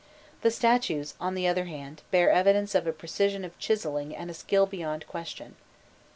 The 0.41 0.49
statues, 0.49 1.13
on 1.21 1.35
the 1.35 1.47
other 1.47 1.65
hand, 1.65 2.01
bear 2.09 2.31
evidence 2.31 2.73
of 2.73 2.87
a 2.87 2.91
precision 2.91 3.45
of 3.45 3.55
chiselling 3.59 4.15
and 4.15 4.31
a 4.31 4.33
skill 4.33 4.65
beyond 4.65 5.05
question. 5.05 5.57